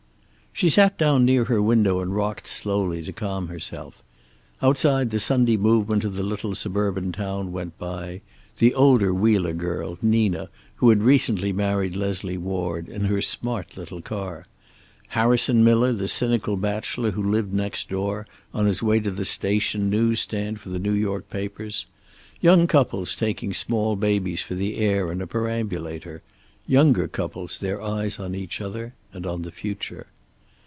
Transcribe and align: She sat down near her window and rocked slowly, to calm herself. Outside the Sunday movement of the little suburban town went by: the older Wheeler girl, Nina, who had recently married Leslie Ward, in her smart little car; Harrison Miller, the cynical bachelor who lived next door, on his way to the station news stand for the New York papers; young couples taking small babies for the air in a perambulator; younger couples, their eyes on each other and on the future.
She 0.53 0.69
sat 0.69 0.97
down 0.97 1.25
near 1.25 1.45
her 1.45 1.61
window 1.61 2.01
and 2.01 2.13
rocked 2.13 2.47
slowly, 2.47 3.01
to 3.03 3.13
calm 3.13 3.47
herself. 3.47 4.03
Outside 4.61 5.09
the 5.09 5.17
Sunday 5.17 5.55
movement 5.57 6.03
of 6.03 6.13
the 6.17 6.23
little 6.23 6.53
suburban 6.53 7.11
town 7.13 7.51
went 7.53 7.79
by: 7.79 8.21
the 8.59 8.73
older 8.75 9.13
Wheeler 9.13 9.53
girl, 9.53 9.97
Nina, 10.01 10.49
who 10.75 10.89
had 10.89 11.01
recently 11.01 11.51
married 11.53 11.95
Leslie 11.95 12.37
Ward, 12.37 12.89
in 12.89 13.05
her 13.05 13.21
smart 13.21 13.75
little 13.77 14.01
car; 14.01 14.45
Harrison 15.07 15.63
Miller, 15.63 15.93
the 15.93 16.09
cynical 16.09 16.57
bachelor 16.57 17.11
who 17.11 17.23
lived 17.23 17.53
next 17.53 17.89
door, 17.89 18.27
on 18.53 18.65
his 18.65 18.83
way 18.83 18.99
to 18.99 19.09
the 19.09 19.25
station 19.25 19.89
news 19.89 20.19
stand 20.19 20.59
for 20.59 20.67
the 20.69 20.79
New 20.79 20.93
York 20.93 21.27
papers; 21.29 21.87
young 22.41 22.67
couples 22.67 23.15
taking 23.15 23.53
small 23.53 23.95
babies 23.95 24.43
for 24.43 24.53
the 24.53 24.77
air 24.77 25.11
in 25.11 25.21
a 25.21 25.27
perambulator; 25.27 26.21
younger 26.67 27.07
couples, 27.07 27.57
their 27.57 27.81
eyes 27.81 28.19
on 28.19 28.35
each 28.35 28.59
other 28.61 28.93
and 29.13 29.25
on 29.25 29.41
the 29.41 29.51
future. 29.51 30.07